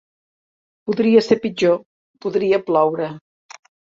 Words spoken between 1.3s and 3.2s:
pitjor: podria ploure.